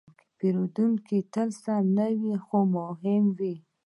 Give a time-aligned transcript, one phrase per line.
[0.37, 3.55] پیرودونکی تل سم نه وي، خو تل مهم وي.